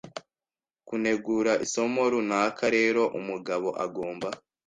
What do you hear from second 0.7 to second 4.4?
Kunegura isomo runaka rero umugabo agomba